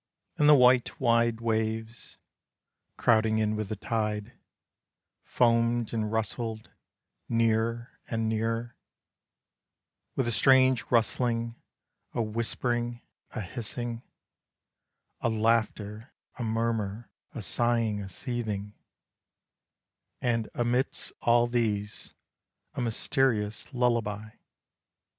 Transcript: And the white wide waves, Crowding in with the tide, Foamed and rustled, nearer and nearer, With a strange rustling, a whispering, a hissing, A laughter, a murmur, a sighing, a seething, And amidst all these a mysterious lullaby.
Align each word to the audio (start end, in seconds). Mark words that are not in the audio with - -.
And 0.39 0.49
the 0.49 0.55
white 0.55 0.99
wide 0.99 1.41
waves, 1.41 2.17
Crowding 2.97 3.37
in 3.37 3.55
with 3.55 3.69
the 3.69 3.75
tide, 3.75 4.31
Foamed 5.23 5.93
and 5.93 6.11
rustled, 6.11 6.71
nearer 7.29 7.99
and 8.07 8.27
nearer, 8.27 8.75
With 10.15 10.27
a 10.27 10.31
strange 10.31 10.83
rustling, 10.89 11.53
a 12.15 12.21
whispering, 12.23 13.03
a 13.35 13.41
hissing, 13.41 14.01
A 15.19 15.29
laughter, 15.29 16.11
a 16.35 16.41
murmur, 16.43 17.11
a 17.35 17.43
sighing, 17.43 18.01
a 18.01 18.09
seething, 18.09 18.73
And 20.19 20.49
amidst 20.55 21.11
all 21.21 21.45
these 21.45 22.15
a 22.73 22.81
mysterious 22.81 23.71
lullaby. 23.71 24.31